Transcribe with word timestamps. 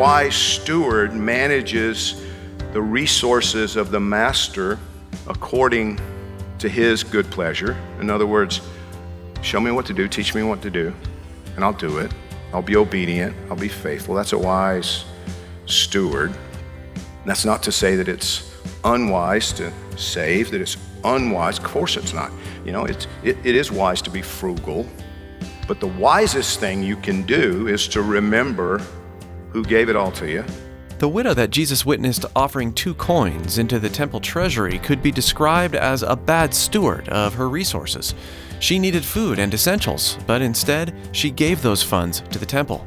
Wise 0.00 0.34
steward 0.34 1.12
manages 1.12 2.24
the 2.72 2.80
resources 2.80 3.76
of 3.76 3.90
the 3.90 4.00
master 4.00 4.78
according 5.26 6.00
to 6.58 6.70
his 6.70 7.04
good 7.04 7.30
pleasure. 7.30 7.76
In 8.00 8.08
other 8.08 8.26
words, 8.26 8.62
show 9.42 9.60
me 9.60 9.70
what 9.70 9.84
to 9.84 9.92
do, 9.92 10.08
teach 10.08 10.34
me 10.34 10.42
what 10.42 10.62
to 10.62 10.70
do, 10.70 10.94
and 11.54 11.62
I'll 11.62 11.74
do 11.74 11.98
it. 11.98 12.10
I'll 12.54 12.62
be 12.62 12.76
obedient, 12.76 13.36
I'll 13.50 13.58
be 13.58 13.68
faithful. 13.68 14.14
That's 14.14 14.32
a 14.32 14.38
wise 14.38 15.04
steward. 15.66 16.32
That's 17.26 17.44
not 17.44 17.62
to 17.64 17.70
say 17.70 17.94
that 17.96 18.08
it's 18.08 18.58
unwise 18.84 19.52
to 19.52 19.70
save, 19.98 20.50
that 20.52 20.62
it's 20.62 20.78
unwise. 21.04 21.58
Of 21.58 21.64
course, 21.64 21.98
it's 21.98 22.14
not. 22.14 22.32
You 22.64 22.72
know, 22.72 22.86
it's, 22.86 23.06
it, 23.22 23.36
it 23.44 23.54
is 23.54 23.70
wise 23.70 24.00
to 24.00 24.10
be 24.10 24.22
frugal. 24.22 24.86
But 25.68 25.78
the 25.78 25.88
wisest 25.88 26.58
thing 26.58 26.82
you 26.82 26.96
can 26.96 27.24
do 27.24 27.68
is 27.68 27.86
to 27.88 28.00
remember 28.00 28.80
who 29.52 29.64
gave 29.64 29.88
it 29.88 29.96
all 29.96 30.12
to 30.12 30.30
you. 30.30 30.44
The 30.98 31.08
widow 31.08 31.32
that 31.32 31.48
Jesus 31.48 31.86
witnessed 31.86 32.26
offering 32.36 32.74
two 32.74 32.92
coins 32.94 33.56
into 33.56 33.78
the 33.78 33.88
temple 33.88 34.20
treasury 34.20 34.78
could 34.78 35.02
be 35.02 35.10
described 35.10 35.74
as 35.74 36.02
a 36.02 36.14
bad 36.14 36.52
steward 36.52 37.08
of 37.08 37.32
her 37.34 37.48
resources. 37.48 38.14
She 38.58 38.78
needed 38.78 39.02
food 39.02 39.38
and 39.38 39.54
essentials, 39.54 40.18
but 40.26 40.42
instead, 40.42 40.94
she 41.12 41.30
gave 41.30 41.62
those 41.62 41.82
funds 41.82 42.20
to 42.30 42.38
the 42.38 42.44
temple. 42.44 42.86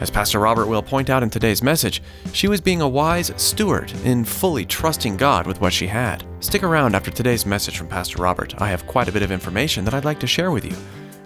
As 0.00 0.10
Pastor 0.10 0.38
Robert 0.38 0.66
will 0.66 0.82
point 0.82 1.08
out 1.08 1.22
in 1.22 1.30
today's 1.30 1.62
message, 1.62 2.02
she 2.34 2.48
was 2.48 2.60
being 2.60 2.82
a 2.82 2.88
wise 2.88 3.32
steward 3.38 3.90
in 4.04 4.26
fully 4.26 4.66
trusting 4.66 5.16
God 5.16 5.46
with 5.46 5.58
what 5.62 5.72
she 5.72 5.86
had. 5.86 6.22
Stick 6.40 6.62
around 6.62 6.94
after 6.94 7.10
today's 7.10 7.46
message 7.46 7.78
from 7.78 7.88
Pastor 7.88 8.20
Robert. 8.22 8.54
I 8.60 8.68
have 8.68 8.86
quite 8.86 9.08
a 9.08 9.12
bit 9.12 9.22
of 9.22 9.30
information 9.30 9.86
that 9.86 9.94
I'd 9.94 10.04
like 10.04 10.20
to 10.20 10.26
share 10.26 10.50
with 10.50 10.66
you 10.66 10.76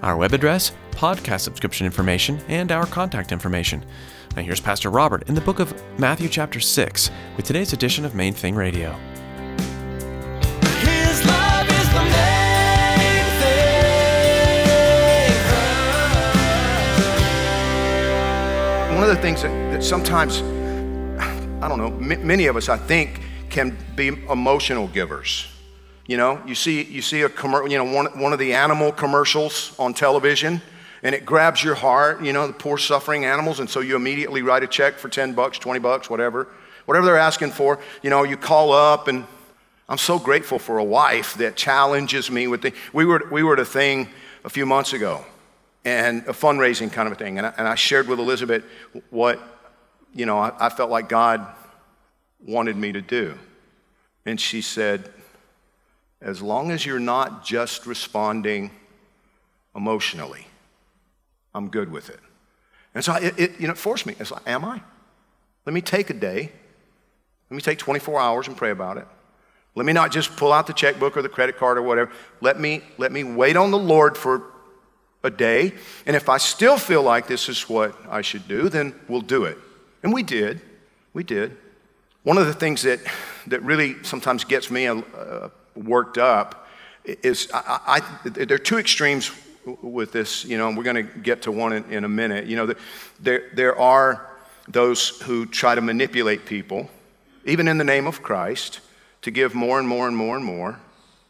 our 0.02 0.16
web 0.16 0.32
address, 0.32 0.72
podcast 0.92 1.40
subscription 1.40 1.86
information, 1.86 2.40
and 2.48 2.72
our 2.72 2.86
contact 2.86 3.32
information. 3.32 3.84
Now, 4.36 4.42
here's 4.42 4.60
Pastor 4.60 4.90
Robert 4.90 5.28
in 5.28 5.34
the 5.34 5.40
book 5.40 5.58
of 5.58 5.74
Matthew, 5.98 6.28
chapter 6.28 6.60
6, 6.60 7.10
with 7.36 7.44
today's 7.44 7.72
edition 7.72 8.04
of 8.04 8.14
Main 8.14 8.32
Thing 8.32 8.54
Radio. 8.54 8.92
His 10.82 11.24
love 11.26 11.68
is 11.68 11.88
the 11.92 12.04
main 12.04 13.24
thing. 13.40 13.80
One 18.94 19.02
of 19.02 19.08
the 19.08 19.16
things 19.20 19.42
that, 19.42 19.48
that 19.72 19.82
sometimes, 19.82 20.42
I 21.62 21.68
don't 21.68 21.78
know, 21.78 21.86
m- 21.96 22.26
many 22.26 22.46
of 22.46 22.56
us, 22.56 22.68
I 22.68 22.76
think, 22.76 23.22
can 23.48 23.76
be 23.96 24.08
emotional 24.08 24.86
givers. 24.88 25.46
You 26.06 26.16
know, 26.16 26.42
you 26.46 26.54
see, 26.54 26.82
you 26.82 27.02
see 27.02 27.22
a 27.22 27.28
commer- 27.28 27.70
you 27.70 27.78
know, 27.78 27.84
one, 27.84 28.06
one 28.18 28.32
of 28.32 28.38
the 28.38 28.54
animal 28.54 28.90
commercials 28.92 29.74
on 29.78 29.94
television, 29.94 30.60
and 31.02 31.14
it 31.14 31.24
grabs 31.24 31.62
your 31.62 31.74
heart, 31.74 32.22
you 32.22 32.32
know, 32.32 32.46
the 32.46 32.52
poor 32.52 32.78
suffering 32.78 33.24
animals, 33.24 33.60
and 33.60 33.70
so 33.70 33.80
you 33.80 33.96
immediately 33.96 34.42
write 34.42 34.62
a 34.62 34.66
check 34.66 34.94
for 34.94 35.08
10 35.08 35.34
bucks, 35.34 35.58
20 35.58 35.78
bucks, 35.80 36.10
whatever, 36.10 36.48
whatever 36.86 37.06
they're 37.06 37.18
asking 37.18 37.52
for. 37.52 37.78
You 38.02 38.10
know, 38.10 38.24
you 38.24 38.36
call 38.36 38.72
up, 38.72 39.08
and 39.08 39.24
I'm 39.88 39.98
so 39.98 40.18
grateful 40.18 40.58
for 40.58 40.78
a 40.78 40.84
wife 40.84 41.34
that 41.34 41.56
challenges 41.56 42.30
me 42.30 42.46
with 42.48 42.62
the, 42.62 42.72
we 42.92 43.04
were, 43.04 43.26
we 43.30 43.42
were 43.42 43.54
at 43.54 43.60
a 43.60 43.64
thing 43.64 44.08
a 44.44 44.50
few 44.50 44.66
months 44.66 44.92
ago, 44.92 45.24
and 45.84 46.22
a 46.22 46.32
fundraising 46.32 46.92
kind 46.92 47.06
of 47.06 47.12
a 47.12 47.16
thing, 47.16 47.38
and 47.38 47.46
I, 47.46 47.54
and 47.56 47.68
I 47.68 47.74
shared 47.76 48.08
with 48.08 48.18
Elizabeth 48.18 48.64
what, 49.10 49.40
you 50.12 50.26
know, 50.26 50.38
I, 50.38 50.52
I 50.58 50.68
felt 50.70 50.90
like 50.90 51.08
God 51.08 51.46
wanted 52.44 52.76
me 52.76 52.92
to 52.92 53.00
do. 53.00 53.38
And 54.26 54.40
she 54.40 54.60
said, 54.60 55.10
as 56.20 56.42
long 56.42 56.70
as 56.70 56.84
you're 56.84 56.98
not 56.98 57.44
just 57.44 57.86
responding 57.86 58.70
emotionally, 59.74 60.46
I'm 61.54 61.68
good 61.68 61.90
with 61.90 62.10
it. 62.10 62.20
And 62.94 63.04
so 63.04 63.14
it, 63.14 63.38
it, 63.38 63.60
you 63.60 63.68
know, 63.68 63.74
forced 63.74 64.06
me. 64.06 64.14
It's 64.18 64.30
like, 64.30 64.46
am 64.46 64.64
I? 64.64 64.82
Let 65.64 65.72
me 65.72 65.80
take 65.80 66.10
a 66.10 66.14
day. 66.14 66.52
Let 67.50 67.54
me 67.54 67.60
take 67.60 67.78
24 67.78 68.20
hours 68.20 68.48
and 68.48 68.56
pray 68.56 68.70
about 68.70 68.96
it. 68.96 69.06
Let 69.74 69.86
me 69.86 69.92
not 69.92 70.10
just 70.10 70.36
pull 70.36 70.52
out 70.52 70.66
the 70.66 70.72
checkbook 70.72 71.16
or 71.16 71.22
the 71.22 71.28
credit 71.28 71.56
card 71.56 71.78
or 71.78 71.82
whatever. 71.82 72.10
Let 72.40 72.58
me, 72.58 72.82
let 72.98 73.12
me 73.12 73.24
wait 73.24 73.56
on 73.56 73.70
the 73.70 73.78
Lord 73.78 74.16
for 74.16 74.42
a 75.22 75.30
day. 75.30 75.74
And 76.06 76.16
if 76.16 76.28
I 76.28 76.38
still 76.38 76.76
feel 76.76 77.02
like 77.02 77.26
this 77.26 77.48
is 77.48 77.68
what 77.68 77.94
I 78.08 78.22
should 78.22 78.48
do, 78.48 78.68
then 78.68 78.98
we'll 79.08 79.20
do 79.20 79.44
it. 79.44 79.58
And 80.02 80.12
we 80.12 80.22
did. 80.22 80.60
We 81.12 81.22
did. 81.22 81.56
One 82.22 82.38
of 82.38 82.46
the 82.46 82.54
things 82.54 82.82
that, 82.82 83.00
that 83.46 83.62
really 83.62 84.02
sometimes 84.02 84.44
gets 84.44 84.70
me 84.70 84.86
uh, 84.86 85.48
worked 85.84 86.18
up 86.18 86.68
is 87.04 87.50
I, 87.52 88.02
I, 88.24 88.28
there 88.28 88.54
are 88.54 88.58
two 88.58 88.78
extremes 88.78 89.30
with 89.82 90.12
this, 90.12 90.44
you 90.44 90.58
know, 90.58 90.68
and 90.68 90.76
we're 90.76 90.84
going 90.84 91.06
to 91.06 91.18
get 91.20 91.42
to 91.42 91.52
one 91.52 91.72
in, 91.72 91.84
in 91.92 92.04
a 92.04 92.08
minute. 92.08 92.46
You 92.46 92.56
know, 92.56 92.74
there, 93.20 93.50
there 93.54 93.78
are 93.78 94.26
those 94.68 95.20
who 95.22 95.46
try 95.46 95.74
to 95.74 95.80
manipulate 95.80 96.46
people, 96.46 96.88
even 97.44 97.68
in 97.68 97.78
the 97.78 97.84
name 97.84 98.06
of 98.06 98.22
Christ, 98.22 98.80
to 99.22 99.30
give 99.30 99.54
more 99.54 99.78
and 99.78 99.86
more 99.86 100.06
and 100.08 100.16
more 100.16 100.36
and 100.36 100.44
more. 100.44 100.78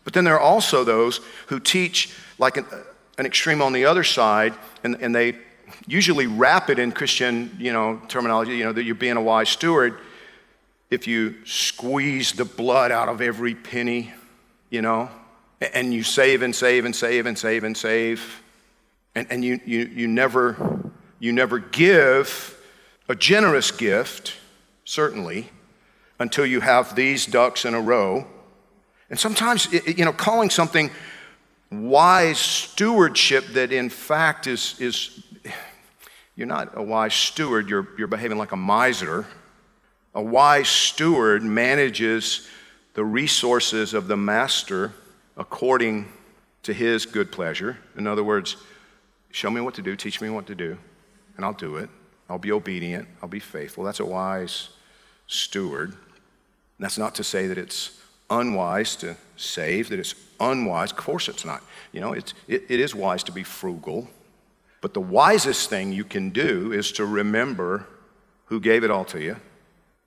But 0.04 0.12
then 0.12 0.24
there 0.24 0.34
are 0.34 0.40
also 0.40 0.84
those 0.84 1.20
who 1.48 1.60
teach 1.60 2.14
like 2.38 2.56
an, 2.56 2.66
an 3.18 3.26
extreme 3.26 3.62
on 3.62 3.72
the 3.72 3.84
other 3.84 4.04
side, 4.04 4.54
and, 4.84 4.96
and 5.00 5.14
they 5.14 5.36
usually 5.86 6.26
wrap 6.26 6.70
it 6.70 6.78
in 6.78 6.92
Christian, 6.92 7.56
you 7.58 7.72
know, 7.72 8.00
terminology, 8.08 8.56
you 8.56 8.64
know, 8.64 8.72
that 8.72 8.84
you're 8.84 8.94
being 8.94 9.16
a 9.16 9.22
wise 9.22 9.48
steward 9.48 9.98
if 10.90 11.06
you 11.06 11.34
squeeze 11.46 12.32
the 12.32 12.44
blood 12.44 12.90
out 12.90 13.08
of 13.08 13.20
every 13.20 13.54
penny, 13.54 14.12
you 14.70 14.80
know, 14.80 15.10
and 15.60 15.92
you 15.92 16.02
save 16.02 16.42
and 16.42 16.54
save 16.54 16.84
and 16.84 16.96
save 16.96 17.26
and 17.26 17.36
save 17.36 17.64
and 17.64 17.76
save, 17.76 18.42
and, 19.14 19.26
and 19.30 19.44
you, 19.44 19.60
you, 19.66 19.80
you, 19.80 20.08
never, 20.08 20.90
you 21.18 21.32
never 21.32 21.58
give 21.58 22.56
a 23.08 23.14
generous 23.14 23.70
gift, 23.70 24.34
certainly, 24.84 25.50
until 26.18 26.46
you 26.46 26.60
have 26.60 26.94
these 26.94 27.26
ducks 27.26 27.64
in 27.64 27.74
a 27.74 27.80
row. 27.80 28.26
And 29.10 29.18
sometimes, 29.18 29.70
you 29.72 30.04
know, 30.04 30.12
calling 30.12 30.48
something 30.48 30.90
wise 31.70 32.38
stewardship 32.38 33.46
that 33.48 33.72
in 33.72 33.90
fact 33.90 34.46
is, 34.46 34.76
is 34.80 35.22
you're 36.36 36.46
not 36.46 36.70
a 36.74 36.82
wise 36.82 37.14
steward, 37.14 37.68
you're, 37.68 37.88
you're 37.98 38.08
behaving 38.08 38.38
like 38.38 38.52
a 38.52 38.56
miser. 38.56 39.26
A 40.14 40.22
wise 40.22 40.68
steward 40.68 41.42
manages 41.42 42.48
the 43.00 43.04
resources 43.06 43.94
of 43.94 44.08
the 44.08 44.16
master 44.18 44.92
according 45.38 46.06
to 46.62 46.70
his 46.74 47.06
good 47.06 47.32
pleasure. 47.32 47.78
In 47.96 48.06
other 48.06 48.22
words, 48.22 48.58
show 49.30 49.48
me 49.48 49.58
what 49.62 49.72
to 49.76 49.80
do, 49.80 49.96
teach 49.96 50.20
me 50.20 50.28
what 50.28 50.46
to 50.48 50.54
do, 50.54 50.76
and 51.34 51.46
I'll 51.46 51.54
do 51.54 51.76
it. 51.76 51.88
I'll 52.28 52.36
be 52.36 52.52
obedient, 52.52 53.08
I'll 53.22 53.28
be 53.30 53.40
faithful. 53.40 53.84
That's 53.84 54.00
a 54.00 54.04
wise 54.04 54.68
steward. 55.28 55.94
That's 56.78 56.98
not 56.98 57.14
to 57.14 57.24
say 57.24 57.46
that 57.46 57.56
it's 57.56 57.98
unwise 58.28 58.96
to 58.96 59.16
save, 59.34 59.88
that 59.88 59.98
it's 59.98 60.14
unwise. 60.38 60.90
Of 60.90 60.98
course, 60.98 61.30
it's 61.30 61.46
not. 61.46 61.62
You 61.92 62.02
know, 62.02 62.12
it's, 62.12 62.34
it, 62.48 62.64
it 62.68 62.80
is 62.80 62.94
wise 62.94 63.22
to 63.22 63.32
be 63.32 63.44
frugal. 63.44 64.10
But 64.82 64.92
the 64.92 65.00
wisest 65.00 65.70
thing 65.70 65.94
you 65.94 66.04
can 66.04 66.28
do 66.28 66.70
is 66.70 66.92
to 66.92 67.06
remember 67.06 67.86
who 68.44 68.60
gave 68.60 68.84
it 68.84 68.90
all 68.90 69.06
to 69.06 69.22
you, 69.22 69.36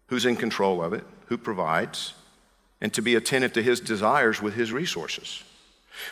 who's 0.09 0.27
in 0.27 0.35
control 0.35 0.83
of 0.83 0.93
it, 0.93 1.03
who 1.25 1.39
provides, 1.39 2.13
and 2.83 2.93
to 2.93 3.01
be 3.01 3.15
attentive 3.15 3.53
to 3.53 3.63
his 3.63 3.79
desires 3.79 4.41
with 4.41 4.53
his 4.53 4.71
resources. 4.73 5.41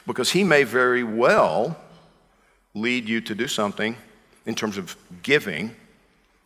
Because 0.07 0.31
he 0.31 0.43
may 0.43 0.63
very 0.63 1.03
well 1.03 1.77
lead 2.73 3.07
you 3.07 3.19
to 3.21 3.35
do 3.35 3.45
something 3.47 3.97
in 4.45 4.55
terms 4.55 4.77
of 4.77 4.95
giving 5.21 5.75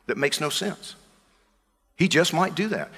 that 0.08 0.18
makes 0.18 0.42
no 0.42 0.50
sense. 0.50 0.96
He 1.96 2.08
just 2.08 2.34
might 2.34 2.56
do 2.56 2.68
that. 2.70 2.90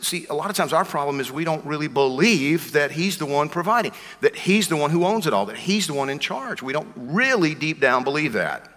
See, 0.00 0.26
a 0.28 0.34
lot 0.34 0.50
of 0.50 0.56
times 0.56 0.72
our 0.72 0.84
problem 0.84 1.20
is 1.20 1.30
we 1.30 1.44
don't 1.44 1.64
really 1.64 1.88
believe 1.88 2.72
that 2.72 2.90
He's 2.90 3.18
the 3.18 3.26
one 3.26 3.48
providing, 3.50 3.92
that 4.20 4.34
He's 4.34 4.68
the 4.68 4.76
one 4.76 4.90
who 4.90 5.04
owns 5.04 5.26
it 5.26 5.34
all, 5.34 5.46
that 5.46 5.58
He's 5.58 5.86
the 5.86 5.94
one 5.94 6.08
in 6.08 6.18
charge. 6.18 6.62
We 6.62 6.72
don't 6.72 6.92
really 6.96 7.54
deep 7.54 7.80
down 7.80 8.02
believe 8.02 8.32
that. 8.32 8.68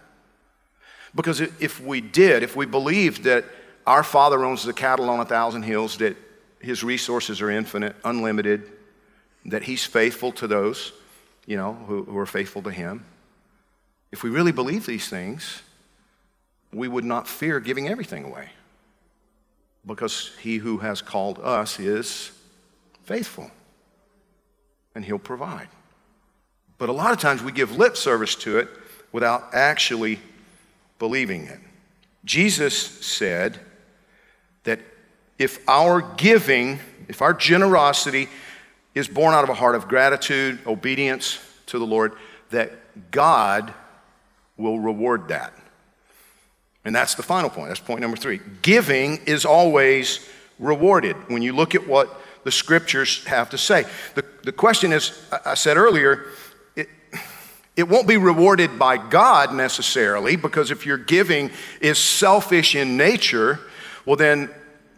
Because 1.15 1.39
if 1.39 1.81
we 1.81 2.01
did, 2.01 2.43
if 2.43 2.55
we 2.57 2.65
believed 2.65 3.23
that 3.23 3.45
our 3.87 4.03
Father 4.03 4.43
owns 4.43 4.63
the 4.65 4.73
cattle 4.73 5.09
on 5.09 5.21
a 5.21 5.25
thousand 5.25 5.63
hills, 5.63 5.97
that 5.97 6.17
his 6.59 6.83
resources 6.83 7.41
are 7.41 7.49
infinite, 7.49 7.95
unlimited, 8.03 8.71
that 9.45 9.63
he's 9.63 9.83
faithful 9.85 10.31
to 10.33 10.47
those, 10.47 10.91
you 11.45 11.57
know, 11.57 11.73
who, 11.73 12.03
who 12.03 12.17
are 12.17 12.25
faithful 12.25 12.61
to 12.63 12.71
him, 12.71 13.05
if 14.11 14.23
we 14.23 14.29
really 14.29 14.51
believe 14.51 14.85
these 14.85 15.07
things, 15.09 15.61
we 16.71 16.87
would 16.87 17.05
not 17.05 17.27
fear 17.27 17.59
giving 17.59 17.87
everything 17.87 18.23
away. 18.25 18.49
Because 19.85 20.31
he 20.41 20.57
who 20.57 20.79
has 20.79 21.01
called 21.01 21.39
us 21.39 21.79
is 21.79 22.31
faithful 23.03 23.51
and 24.95 25.05
he'll 25.05 25.19
provide. 25.19 25.67
But 26.77 26.89
a 26.89 26.93
lot 26.93 27.11
of 27.11 27.19
times 27.19 27.43
we 27.43 27.51
give 27.51 27.77
lip 27.77 27.95
service 27.95 28.35
to 28.35 28.57
it 28.57 28.69
without 29.11 29.53
actually 29.53 30.19
believing 30.97 31.45
it. 31.45 31.59
Jesus 32.25 32.75
said 32.75 33.59
that 34.63 34.79
if 35.37 35.59
our 35.67 36.01
giving, 36.01 36.79
if 37.07 37.21
our 37.21 37.33
generosity 37.33 38.29
is 38.93 39.07
born 39.07 39.33
out 39.33 39.43
of 39.43 39.49
a 39.49 39.53
heart 39.53 39.75
of 39.75 39.87
gratitude, 39.87 40.59
obedience 40.65 41.39
to 41.67 41.77
the 41.79 41.85
Lord, 41.85 42.13
that 42.51 43.11
God 43.11 43.73
will 44.57 44.79
reward 44.79 45.27
that. 45.27 45.53
And 46.85 46.95
that's 46.95 47.15
the 47.15 47.23
final 47.23 47.49
point. 47.49 47.69
That's 47.69 47.79
point 47.79 48.01
number 48.01 48.15
three. 48.15 48.39
Giving 48.61 49.17
is 49.25 49.43
always 49.43 50.27
rewarded 50.59 51.15
when 51.29 51.41
you 51.41 51.51
look 51.51 51.75
at 51.75 51.87
what 51.87 52.21
the 52.43 52.51
scriptures 52.51 53.25
have 53.25 53.49
to 53.49 53.57
say. 53.57 53.85
The, 54.13 54.23
the 54.43 54.51
question 54.51 54.93
is 54.93 55.19
I- 55.43 55.55
said 55.55 55.77
earlier, 55.77 56.27
it, 56.75 56.87
it 57.75 57.89
won't 57.89 58.07
be 58.07 58.17
rewarded 58.17 58.77
by 58.79 58.97
God 58.97 59.53
necessarily, 59.53 60.35
because 60.35 60.71
if 60.71 60.85
your 60.85 60.97
giving 60.97 61.49
is 61.81 61.97
selfish 61.97 62.75
in 62.75 62.95
nature, 62.95 63.59
well, 64.05 64.15
then 64.15 64.49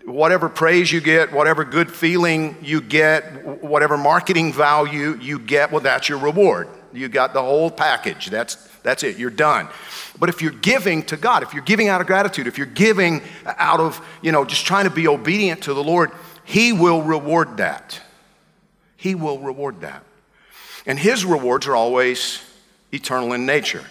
whatever 0.08 0.48
praise 0.48 0.90
you 0.90 1.02
get, 1.02 1.34
whatever 1.34 1.66
good 1.66 1.92
feeling 1.92 2.56
you 2.62 2.80
get, 2.80 3.62
whatever 3.62 3.98
marketing 3.98 4.54
value 4.54 5.18
you 5.22 5.38
get, 5.38 5.70
well, 5.70 5.82
that's 5.82 6.08
your 6.08 6.18
reward. 6.18 6.70
You 6.94 7.10
got 7.10 7.34
the 7.34 7.42
whole 7.42 7.70
package. 7.70 8.28
That's, 8.28 8.56
that's 8.84 9.04
it. 9.04 9.18
You're 9.18 9.30
done. 9.30 9.68
But 10.18 10.30
if 10.30 10.42
you're 10.42 10.52
giving 10.52 11.04
to 11.04 11.18
God, 11.18 11.44
if 11.44 11.54
you're 11.54 11.64
giving 11.64 11.90
out 11.90 12.00
of 12.00 12.08
gratitude, 12.08 12.48
if 12.48 12.58
you're 12.58 12.68
giving 12.68 13.22
out 13.46 13.82
of, 13.82 14.02
you 14.22 14.32
know, 14.32 14.46
just 14.46 14.66
trying 14.66 14.86
to 14.86 14.90
be 14.90 15.10
obedient 15.10 15.64
to 15.64 15.74
the 15.74 15.84
Lord, 15.84 16.12
He 16.46 16.72
will 16.72 17.02
reward 17.02 17.58
that. 17.58 18.00
He 18.96 19.14
will 19.14 19.40
reward 19.40 19.82
that. 19.82 20.04
And 20.86 20.98
His 20.98 21.26
rewards 21.26 21.68
are 21.68 21.76
always 21.76 22.42
eternal 22.94 23.34
in 23.34 23.46
nature. 23.46 23.84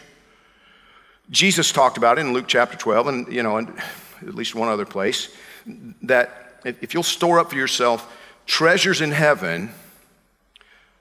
Jesus 1.31 1.73
talked 1.73 1.99
about 1.99 2.17
it 2.19 2.23
in 2.23 2.33
Luke 2.33 2.47
chapter 2.49 2.79
12, 2.79 3.07
and, 3.07 3.33
you 3.33 3.43
know, 3.43 3.59
and 3.59 3.69
at 4.23 4.35
least 4.35 4.55
one 4.55 4.71
other 4.71 4.87
place, 4.87 5.29
that 6.03 6.61
if 6.65 6.95
you'll 6.95 7.03
store 7.03 7.39
up 7.39 7.51
for 7.51 7.57
yourself 7.57 8.13
treasures 8.47 9.01
in 9.01 9.11
heaven, 9.11 9.71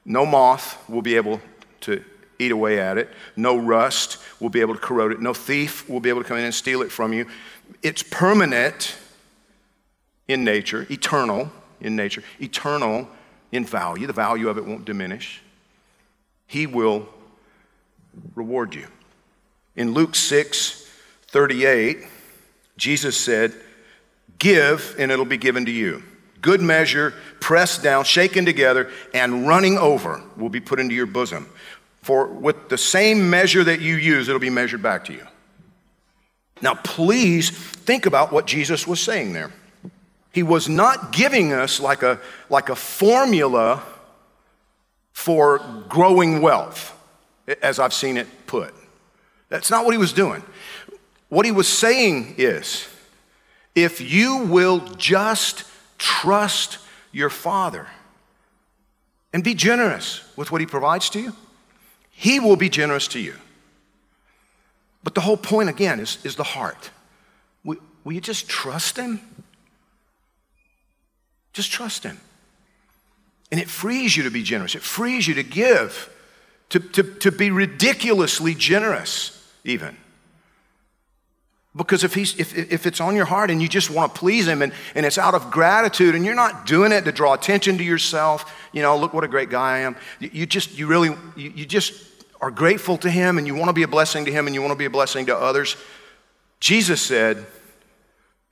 no 0.03 0.25
moth 0.25 0.77
will 0.89 1.01
be 1.01 1.15
able 1.15 1.41
to 1.81 2.03
eat 2.39 2.51
away 2.51 2.79
at 2.79 2.97
it. 2.97 3.09
No 3.35 3.57
rust 3.57 4.17
will 4.39 4.49
be 4.49 4.61
able 4.61 4.75
to 4.75 4.79
corrode 4.79 5.11
it. 5.11 5.21
No 5.21 5.33
thief 5.33 5.87
will 5.89 5.99
be 5.99 6.09
able 6.09 6.21
to 6.21 6.27
come 6.27 6.37
in 6.37 6.45
and 6.45 6.53
steal 6.53 6.81
it 6.81 6.91
from 6.91 7.13
you. 7.13 7.27
It's 7.81 8.03
permanent 8.03 8.95
in 10.27 10.43
nature, 10.43 10.85
eternal 10.89 11.51
in 11.81 11.95
nature, 11.95 12.23
eternal 12.39 13.07
in 13.51 13.65
value. 13.65 14.07
The 14.07 14.13
value 14.13 14.49
of 14.49 14.57
it 14.57 14.65
won't 14.65 14.85
diminish. 14.85 15.41
He 16.47 16.67
will 16.67 17.07
reward 18.35 18.75
you. 18.75 18.87
In 19.75 19.93
Luke 19.93 20.15
6 20.15 20.83
38, 21.27 21.97
Jesus 22.77 23.17
said, 23.17 23.53
Give, 24.39 24.95
and 24.97 25.11
it'll 25.11 25.25
be 25.25 25.37
given 25.37 25.65
to 25.65 25.71
you. 25.71 26.03
Good 26.41 26.61
measure, 26.61 27.13
pressed 27.39 27.81
down, 27.81 28.03
shaken 28.03 28.45
together, 28.45 28.91
and 29.13 29.47
running 29.47 29.77
over 29.77 30.21
will 30.37 30.49
be 30.49 30.59
put 30.59 30.79
into 30.79 30.93
your 30.93 31.07
bosom. 31.07 31.49
For 32.01 32.27
with 32.27 32.69
the 32.69 32.77
same 32.77 33.29
measure 33.29 33.63
that 33.63 33.81
you 33.81 33.95
use, 33.95 34.27
it'll 34.27 34.39
be 34.39 34.49
measured 34.49 34.83
back 34.83 35.05
to 35.05 35.13
you. 35.13 35.25
Now, 36.61 36.75
please 36.75 37.49
think 37.49 38.05
about 38.05 38.31
what 38.31 38.45
Jesus 38.45 38.85
was 38.85 38.99
saying 38.99 39.33
there. 39.33 39.51
He 40.31 40.43
was 40.43 40.69
not 40.69 41.11
giving 41.11 41.51
us 41.51 41.79
like 41.79 42.03
a, 42.03 42.19
like 42.49 42.69
a 42.69 42.75
formula 42.75 43.83
for 45.13 45.59
growing 45.89 46.41
wealth, 46.41 46.93
as 47.61 47.79
I've 47.79 47.93
seen 47.93 48.17
it 48.17 48.27
put. 48.45 48.73
That's 49.49 49.71
not 49.71 49.85
what 49.85 49.93
he 49.93 49.97
was 49.97 50.13
doing. 50.13 50.43
What 51.29 51.45
he 51.45 51.51
was 51.51 51.67
saying 51.67 52.35
is 52.37 52.87
if 53.75 53.99
you 53.99 54.45
will 54.45 54.79
just 54.95 55.65
trust 55.97 56.79
your 57.11 57.29
Father 57.29 57.87
and 59.33 59.43
be 59.43 59.53
generous 59.53 60.23
with 60.37 60.51
what 60.51 60.61
he 60.61 60.67
provides 60.67 61.09
to 61.11 61.19
you, 61.19 61.33
he 62.09 62.39
will 62.39 62.55
be 62.55 62.69
generous 62.69 63.07
to 63.09 63.19
you. 63.19 63.35
But 65.03 65.13
the 65.13 65.21
whole 65.21 65.37
point, 65.37 65.69
again, 65.69 65.99
is, 65.99 66.17
is 66.23 66.35
the 66.35 66.43
heart. 66.43 66.89
Will, 67.63 67.77
will 68.03 68.13
you 68.13 68.21
just 68.21 68.49
trust 68.49 68.97
him? 68.97 69.19
Just 71.53 71.71
trust 71.71 72.03
him. 72.03 72.19
And 73.51 73.61
it 73.61 73.69
frees 73.69 74.17
you 74.17 74.23
to 74.23 74.31
be 74.31 74.41
generous. 74.41 74.73
It 74.73 74.81
frees 74.81 75.27
you 75.27 75.35
to 75.35 75.43
give, 75.43 76.09
to, 76.69 76.79
to, 76.79 77.03
to 77.03 77.31
be 77.31 77.51
ridiculously 77.51 78.55
generous, 78.55 79.53
even. 79.63 79.95
Because 81.75 82.05
if, 82.05 82.13
he's, 82.13 82.39
if, 82.39 82.55
if 82.57 82.85
it's 82.85 83.01
on 83.01 83.15
your 83.15 83.25
heart 83.25 83.51
and 83.51 83.61
you 83.61 83.67
just 83.67 83.89
want 83.89 84.13
to 84.13 84.19
please 84.19 84.47
him 84.47 84.61
and, 84.61 84.71
and 84.95 85.05
it's 85.05 85.17
out 85.17 85.33
of 85.33 85.51
gratitude 85.51 86.15
and 86.15 86.23
you're 86.23 86.33
not 86.33 86.65
doing 86.65 86.93
it 86.93 87.03
to 87.03 87.11
draw 87.11 87.33
attention 87.33 87.77
to 87.77 87.83
yourself, 87.83 88.53
you 88.71 88.81
know, 88.81 88.97
look 88.97 89.13
what 89.13 89.25
a 89.25 89.27
great 89.27 89.49
guy 89.49 89.75
I 89.75 89.79
am. 89.79 89.97
You, 90.19 90.45
just, 90.45 90.77
you 90.77 90.87
really, 90.87 91.09
you, 91.35 91.51
you 91.53 91.65
just 91.65 91.93
are 92.39 92.51
grateful 92.51 92.97
to 92.99 93.09
him 93.09 93.37
and 93.37 93.45
you 93.45 93.55
want 93.55 93.67
to 93.67 93.73
be 93.73 93.83
a 93.83 93.87
blessing 93.89 94.23
to 94.25 94.31
him 94.31 94.47
and 94.47 94.53
you 94.53 94.61
want 94.61 94.71
to 94.71 94.77
be 94.77 94.85
a 94.85 94.89
blessing 94.89 95.25
to 95.25 95.35
others. 95.35 95.75
Jesus 96.61 97.01
said, 97.01 97.45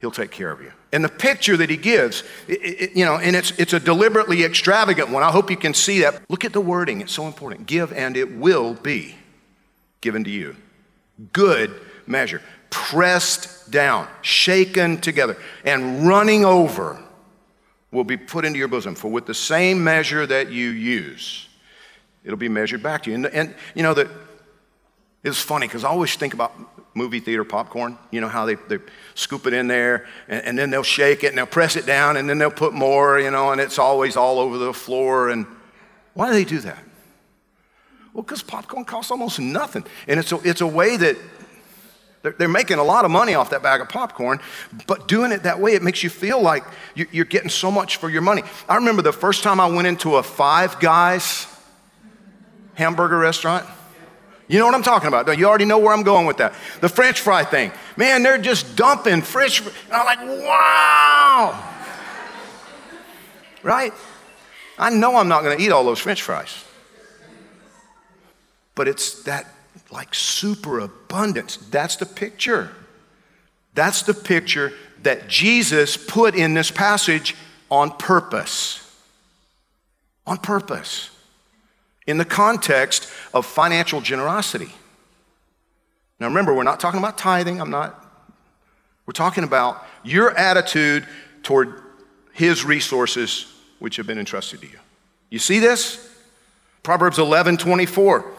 He'll 0.02 0.12
take 0.12 0.32
care 0.32 0.52
of 0.52 0.60
you. 0.60 0.74
And 0.92 1.02
the 1.02 1.08
picture 1.08 1.56
that 1.56 1.70
he 1.70 1.78
gives, 1.78 2.24
it- 2.50 2.60
it- 2.62 2.92
you 2.94 3.06
know, 3.06 3.16
and 3.16 3.38
it's, 3.38 3.52
it's 3.58 3.72
a 3.72 3.80
deliberately 3.80 4.44
extravagant 4.44 5.10
one. 5.10 5.24
I 5.24 5.32
hope 5.32 5.50
you 5.50 5.56
can 5.56 5.74
see 5.74 6.02
that. 6.02 6.22
Look 6.30 6.44
at 6.44 6.52
the 6.52 6.60
wording, 6.60 7.00
it's 7.00 7.14
so 7.14 7.26
important. 7.26 7.68
Give 7.68 7.94
and 7.94 8.18
it 8.18 8.36
will 8.36 8.74
be 8.74 9.16
given 10.02 10.26
to 10.26 10.30
you. 10.30 10.58
Good 11.32 11.74
measure, 12.06 12.42
pressed 12.74 13.70
down, 13.70 14.08
shaken 14.24 15.00
together, 15.00 15.38
and 15.64 16.08
running 16.08 16.44
over 16.44 17.00
will 17.92 18.04
be 18.04 18.18
put 18.18 18.46
into 18.46 18.58
your 18.58 18.68
bosom. 18.68 18.96
For 18.96 19.12
with 19.12 19.28
the 19.28 19.34
same 19.36 19.84
measure 19.84 20.26
that 20.26 20.52
you 20.52 20.70
use, 20.70 21.48
it'll 22.24 22.36
be 22.36 22.50
measured 22.50 22.82
back 22.82 23.04
to 23.04 23.12
you. 23.12 23.16
And, 23.16 23.28
and 23.28 23.56
you 23.76 23.84
know 23.84 23.94
that 23.94 24.08
it's 25.24 25.40
funny 25.40 25.68
because 25.68 25.84
I 25.84 25.90
always 25.90 26.16
think 26.16 26.34
about 26.34 26.52
movie 26.96 27.20
theater 27.20 27.44
popcorn. 27.44 27.98
You 28.10 28.22
know 28.22 28.28
how 28.28 28.48
they, 28.48 28.56
they 28.56 28.80
scoop 29.14 29.46
it 29.46 29.54
in 29.54 29.68
there 29.68 30.08
and, 30.28 30.44
and 30.44 30.58
then 30.58 30.72
they'll 30.72 30.82
shake 30.82 31.24
it 31.24 31.28
and 31.28 31.38
they'll 31.38 31.46
press 31.46 31.76
it 31.76 31.86
down 31.86 32.18
and 32.18 32.28
then 32.28 32.40
they'll 32.40 32.50
put 32.50 32.74
more, 32.74 33.20
you 33.20 33.30
know, 33.30 33.52
and 33.52 33.62
it's 33.62 33.78
always 33.78 34.18
all 34.18 34.40
over 34.40 34.58
the 34.58 34.74
floor. 34.74 35.30
And 35.30 35.46
why 36.16 36.28
do 36.28 36.34
they 36.34 36.44
do 36.44 36.60
that? 36.62 36.84
Well, 38.14 38.24
because 38.24 38.42
popcorn 38.42 38.86
costs 38.86 39.12
almost 39.12 39.40
nothing. 39.40 39.86
And 40.08 40.20
it's 40.20 40.32
a, 40.32 40.40
it's 40.44 40.62
a 40.62 40.68
way 40.68 40.98
that 40.98 41.18
they're, 42.24 42.32
they're 42.32 42.48
making 42.48 42.80
a 42.80 42.84
lot 42.84 43.06
of 43.06 43.12
money 43.12 43.36
off 43.36 43.52
that 43.52 43.62
bag 43.62 43.82
of 43.82 43.90
popcorn, 43.90 44.40
but 44.88 45.08
doing 45.08 45.32
it 45.32 45.44
that 45.44 45.60
way, 45.60 45.74
it 45.76 45.84
makes 45.84 46.02
you 46.02 46.10
feel 46.10 46.42
like 46.42 46.64
you- 46.96 47.08
you're 47.12 47.26
getting 47.26 47.50
so 47.50 47.70
much 47.70 47.98
for 47.98 48.10
your 48.10 48.22
money. 48.24 48.42
I 48.68 48.76
remember 48.76 49.02
the 49.04 49.14
first 49.14 49.44
time 49.44 49.60
I 49.60 49.68
went 49.68 49.86
into 49.88 50.16
a 50.16 50.24
Five 50.24 50.80
Guys 50.80 51.46
hamburger 52.74 53.20
restaurant. 53.20 53.66
You 54.48 54.60
know 54.60 54.66
what 54.66 54.76
I'm 54.76 54.84
talking 54.84 55.08
about. 55.08 55.38
You 55.38 55.46
already 55.48 55.66
know 55.66 55.78
where 55.78 55.94
I'm 55.94 56.04
going 56.04 56.26
with 56.26 56.38
that. 56.38 56.54
The 56.82 56.90
French 56.90 57.22
fry 57.22 57.44
thing. 57.44 57.72
Man, 57.98 58.24
they're 58.24 58.38
just 58.38 58.76
dumping 58.76 59.22
French. 59.22 59.60
fr- 59.62 59.70
And 59.86 59.94
I'm 59.94 60.06
like, 60.06 60.20
wow. 60.48 61.70
Right? 63.64 63.94
I 64.78 64.90
know 64.90 65.16
I'm 65.16 65.28
not 65.30 65.44
going 65.44 65.58
to 65.58 65.64
eat 65.64 65.72
all 65.72 65.84
those 65.86 66.00
French 66.00 66.22
fries. 66.22 66.64
But 68.76 68.88
it's 68.88 69.24
that 69.24 69.48
like 69.92 70.14
super 70.14 70.80
abundance. 70.80 71.58
That's 71.58 71.96
the 71.96 72.06
picture. 72.06 72.72
That's 73.74 74.04
the 74.04 74.14
picture 74.14 74.74
that 75.02 75.28
Jesus 75.28 75.98
put 75.98 76.36
in 76.36 76.54
this 76.54 76.72
passage 76.72 77.36
on 77.70 77.92
purpose. 77.92 78.80
On 80.26 80.38
purpose 80.38 81.10
in 82.06 82.18
the 82.18 82.26
context 82.26 83.10
of 83.34 83.46
financial 83.46 84.02
generosity. 84.02 84.70
Now 86.20 86.28
remember, 86.28 86.54
we're 86.54 86.64
not 86.64 86.80
talking 86.80 87.00
about 87.00 87.18
tithing. 87.18 87.62
I'm 87.62 87.70
not. 87.70 88.00
We're 89.06 89.14
talking 89.14 89.44
about 89.44 89.86
your 90.04 90.32
attitude 90.38 91.06
toward 91.44 91.82
his 92.34 92.64
resources 92.64 93.52
which 93.80 93.98
have 93.98 94.08
been 94.08 94.20
entrusted 94.20 94.62
to 94.62 94.68
you. 94.68 94.80
You 95.30 95.40
see 95.40 95.60
this? 95.60 96.10
Proverbs 96.84 97.20
11, 97.20 97.58
24. 97.58 98.32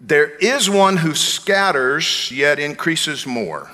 There 0.00 0.30
is 0.30 0.70
one 0.70 0.96
who 0.96 1.14
scatters, 1.14 2.30
yet 2.32 2.58
increases 2.58 3.26
more. 3.26 3.70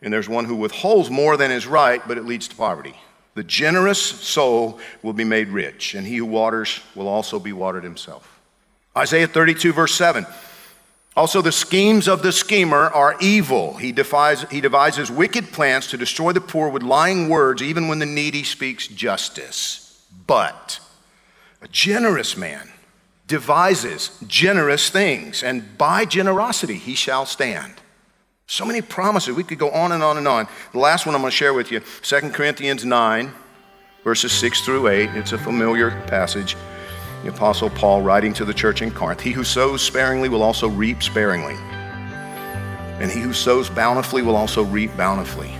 And 0.00 0.12
there's 0.12 0.28
one 0.28 0.46
who 0.46 0.56
withholds 0.56 1.10
more 1.10 1.36
than 1.36 1.50
is 1.50 1.66
right, 1.66 2.00
but 2.08 2.16
it 2.16 2.24
leads 2.24 2.48
to 2.48 2.56
poverty. 2.56 2.94
The 3.34 3.44
generous 3.44 4.00
soul 4.00 4.80
will 5.02 5.12
be 5.12 5.24
made 5.24 5.48
rich, 5.48 5.94
and 5.94 6.06
he 6.06 6.16
who 6.16 6.24
waters 6.24 6.80
will 6.94 7.08
also 7.08 7.38
be 7.38 7.52
watered 7.52 7.84
himself. 7.84 8.40
Isaiah 8.96 9.26
32, 9.26 9.74
verse 9.74 9.94
7. 9.94 10.26
Also, 11.14 11.42
the 11.42 11.52
schemes 11.52 12.08
of 12.08 12.22
the 12.22 12.32
schemer 12.32 12.88
are 12.90 13.16
evil. 13.20 13.74
He, 13.74 13.92
defies, 13.92 14.42
he 14.50 14.60
devises 14.60 15.10
wicked 15.10 15.52
plans 15.52 15.88
to 15.88 15.98
destroy 15.98 16.32
the 16.32 16.40
poor 16.40 16.68
with 16.70 16.82
lying 16.82 17.28
words, 17.28 17.62
even 17.62 17.88
when 17.88 17.98
the 17.98 18.06
needy 18.06 18.44
speaks 18.44 18.86
justice. 18.86 20.02
But 20.26 20.80
a 21.60 21.68
generous 21.68 22.36
man 22.36 22.70
devises 23.26 24.10
generous 24.26 24.88
things, 24.88 25.42
and 25.42 25.76
by 25.76 26.04
generosity 26.04 26.76
he 26.76 26.94
shall 26.94 27.26
stand. 27.26 27.74
So 28.46 28.64
many 28.64 28.80
promises. 28.80 29.34
We 29.34 29.42
could 29.42 29.58
go 29.58 29.70
on 29.70 29.90
and 29.92 30.02
on 30.02 30.18
and 30.18 30.28
on. 30.28 30.46
The 30.72 30.78
last 30.78 31.04
one 31.04 31.14
I'm 31.14 31.20
going 31.20 31.32
to 31.32 31.36
share 31.36 31.52
with 31.52 31.72
you 31.72 31.80
2 32.02 32.30
Corinthians 32.30 32.84
9, 32.84 33.32
verses 34.04 34.30
6 34.32 34.60
through 34.60 34.86
8. 34.86 35.10
It's 35.14 35.32
a 35.32 35.38
familiar 35.38 35.90
passage. 36.06 36.56
The 37.24 37.30
Apostle 37.30 37.70
Paul 37.70 38.02
writing 38.02 38.32
to 38.34 38.44
the 38.44 38.54
church 38.54 38.82
in 38.82 38.92
Corinth 38.92 39.20
He 39.20 39.32
who 39.32 39.42
sows 39.42 39.82
sparingly 39.82 40.28
will 40.28 40.44
also 40.44 40.68
reap 40.68 41.02
sparingly, 41.02 41.56
and 43.00 43.10
he 43.10 43.20
who 43.20 43.32
sows 43.32 43.68
bountifully 43.68 44.22
will 44.22 44.36
also 44.36 44.62
reap 44.62 44.96
bountifully. 44.96 45.52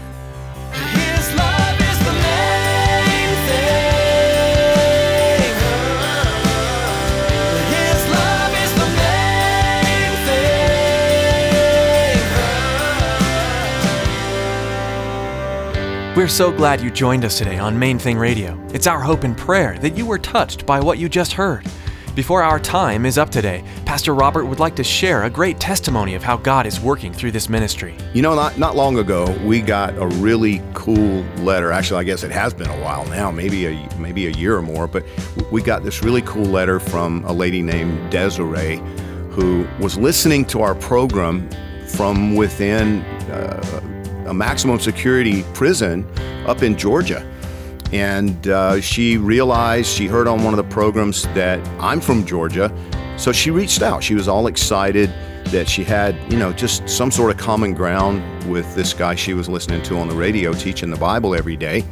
We're 16.16 16.28
so 16.28 16.50
glad 16.50 16.80
you 16.80 16.90
joined 16.90 17.26
us 17.26 17.36
today 17.36 17.58
on 17.58 17.78
Main 17.78 17.98
Thing 17.98 18.16
Radio. 18.16 18.58
It's 18.72 18.86
our 18.86 19.00
hope 19.00 19.22
and 19.24 19.36
prayer 19.36 19.78
that 19.80 19.98
you 19.98 20.06
were 20.06 20.16
touched 20.16 20.64
by 20.64 20.80
what 20.80 20.96
you 20.96 21.10
just 21.10 21.34
heard. 21.34 21.66
Before 22.14 22.42
our 22.42 22.58
time 22.58 23.04
is 23.04 23.18
up 23.18 23.28
today, 23.28 23.62
Pastor 23.84 24.14
Robert 24.14 24.46
would 24.46 24.58
like 24.58 24.74
to 24.76 24.82
share 24.82 25.24
a 25.24 25.30
great 25.30 25.60
testimony 25.60 26.14
of 26.14 26.22
how 26.22 26.38
God 26.38 26.64
is 26.64 26.80
working 26.80 27.12
through 27.12 27.32
this 27.32 27.50
ministry. 27.50 27.98
You 28.14 28.22
know, 28.22 28.34
not, 28.34 28.58
not 28.58 28.74
long 28.74 28.98
ago, 28.98 29.30
we 29.44 29.60
got 29.60 29.94
a 29.98 30.06
really 30.06 30.62
cool 30.72 31.22
letter. 31.44 31.70
Actually, 31.70 32.00
I 32.00 32.04
guess 32.04 32.22
it 32.22 32.32
has 32.32 32.54
been 32.54 32.70
a 32.70 32.80
while 32.80 33.04
now, 33.08 33.30
maybe 33.30 33.66
a, 33.66 33.88
maybe 33.98 34.26
a 34.26 34.30
year 34.30 34.56
or 34.56 34.62
more, 34.62 34.86
but 34.86 35.04
we 35.52 35.60
got 35.60 35.84
this 35.84 36.02
really 36.02 36.22
cool 36.22 36.46
letter 36.46 36.80
from 36.80 37.26
a 37.26 37.32
lady 37.34 37.60
named 37.60 38.10
Desiree 38.10 38.80
who 39.32 39.68
was 39.78 39.98
listening 39.98 40.46
to 40.46 40.62
our 40.62 40.74
program 40.74 41.46
from 41.88 42.34
within 42.34 43.02
uh, 43.30 43.95
a 44.26 44.34
maximum 44.34 44.78
security 44.78 45.42
prison 45.54 46.06
up 46.46 46.62
in 46.62 46.76
Georgia. 46.76 47.24
And 47.92 48.48
uh, 48.48 48.80
she 48.80 49.16
realized, 49.16 49.88
she 49.88 50.06
heard 50.06 50.26
on 50.26 50.42
one 50.42 50.52
of 50.52 50.58
the 50.58 50.74
programs 50.74 51.22
that 51.34 51.66
I'm 51.80 52.00
from 52.00 52.26
Georgia. 52.26 52.72
So 53.16 53.32
she 53.32 53.50
reached 53.50 53.82
out. 53.82 54.02
She 54.02 54.14
was 54.14 54.28
all 54.28 54.46
excited 54.48 55.08
that 55.46 55.68
she 55.68 55.84
had, 55.84 56.16
you 56.30 56.38
know, 56.38 56.52
just 56.52 56.88
some 56.88 57.10
sort 57.10 57.30
of 57.30 57.36
common 57.36 57.72
ground 57.72 58.22
with 58.50 58.74
this 58.74 58.92
guy 58.92 59.14
she 59.14 59.32
was 59.32 59.48
listening 59.48 59.82
to 59.84 59.96
on 59.96 60.08
the 60.08 60.14
radio 60.14 60.52
teaching 60.52 60.90
the 60.90 60.96
Bible 60.96 61.34
every 61.34 61.56
day. 61.56 61.84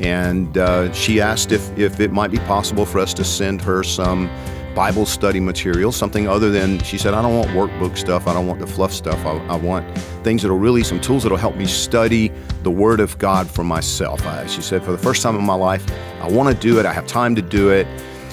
And 0.00 0.58
uh, 0.58 0.92
she 0.92 1.20
asked 1.20 1.52
if, 1.52 1.78
if 1.78 2.00
it 2.00 2.10
might 2.10 2.32
be 2.32 2.38
possible 2.38 2.84
for 2.84 2.98
us 2.98 3.14
to 3.14 3.24
send 3.24 3.62
her 3.62 3.82
some 3.84 4.28
Bible 4.76 5.06
study 5.06 5.40
material, 5.40 5.90
something 5.90 6.28
other 6.28 6.50
than, 6.50 6.78
she 6.80 6.98
said, 6.98 7.14
I 7.14 7.22
don't 7.22 7.34
want 7.34 7.48
workbook 7.52 7.96
stuff, 7.96 8.26
I 8.26 8.34
don't 8.34 8.46
want 8.46 8.60
the 8.60 8.66
fluff 8.66 8.92
stuff. 8.92 9.24
I, 9.24 9.38
I 9.46 9.56
want 9.56 9.96
things 10.22 10.42
that'll 10.42 10.58
really, 10.58 10.84
some 10.84 11.00
tools 11.00 11.22
that'll 11.22 11.38
help 11.38 11.56
me 11.56 11.64
study 11.64 12.30
the 12.62 12.70
Word 12.70 13.00
of 13.00 13.16
God 13.16 13.48
for 13.50 13.64
myself. 13.64 14.26
I, 14.26 14.46
she 14.46 14.60
said, 14.60 14.84
for 14.84 14.92
the 14.92 14.98
first 14.98 15.22
time 15.22 15.34
in 15.34 15.44
my 15.46 15.54
life, 15.54 15.90
I 16.20 16.28
want 16.28 16.54
to 16.54 16.60
do 16.60 16.78
it, 16.78 16.84
I 16.84 16.92
have 16.92 17.06
time 17.06 17.34
to 17.36 17.42
do 17.42 17.70
it. 17.70 17.86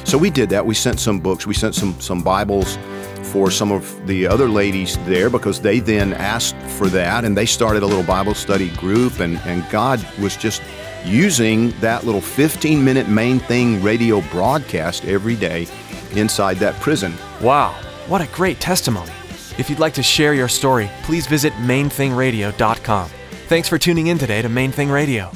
So 0.03 0.17
we 0.17 0.29
did 0.29 0.49
that. 0.49 0.65
We 0.65 0.75
sent 0.75 0.99
some 0.99 1.21
books, 1.21 1.47
we 1.47 1.53
sent 1.53 1.75
some, 1.75 1.97
some 2.01 2.21
Bibles 2.21 2.77
for 3.23 3.49
some 3.49 3.71
of 3.71 4.05
the 4.05 4.27
other 4.27 4.49
ladies 4.49 4.97
there 5.05 5.29
because 5.29 5.61
they 5.61 5.79
then 5.79 6.11
asked 6.11 6.57
for 6.77 6.87
that 6.87 7.23
and 7.23 7.37
they 7.37 7.45
started 7.45 7.83
a 7.83 7.85
little 7.87 8.03
Bible 8.03 8.33
study 8.33 8.69
group 8.71 9.21
and, 9.21 9.37
and 9.45 9.67
God 9.71 10.05
was 10.19 10.35
just 10.35 10.61
using 11.05 11.71
that 11.79 12.05
little 12.05 12.21
15 12.21 12.83
minute 12.83 13.07
main 13.07 13.39
thing 13.39 13.81
radio 13.81 14.19
broadcast 14.29 15.05
every 15.05 15.37
day 15.37 15.67
inside 16.17 16.57
that 16.57 16.79
prison. 16.79 17.13
Wow, 17.41 17.71
what 18.07 18.21
a 18.21 18.27
great 18.27 18.59
testimony. 18.59 19.11
If 19.57 19.69
you'd 19.69 19.79
like 19.79 19.93
to 19.95 20.03
share 20.03 20.33
your 20.33 20.47
story, 20.47 20.89
please 21.03 21.27
visit 21.27 21.53
mainthingradio.com. 21.53 23.09
Thanks 23.47 23.69
for 23.69 23.77
tuning 23.77 24.07
in 24.07 24.17
today 24.17 24.41
to 24.41 24.49
Main 24.49 24.71
Thing 24.71 24.89
Radio. 24.89 25.31